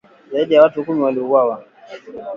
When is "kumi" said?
0.85-1.01